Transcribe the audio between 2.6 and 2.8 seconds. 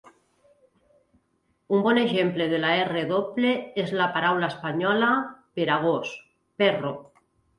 la